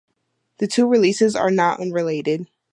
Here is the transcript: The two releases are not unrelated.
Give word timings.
The 0.57 0.65
two 0.65 0.87
releases 0.87 1.35
are 1.35 1.51
not 1.51 1.79
unrelated. 1.79 2.47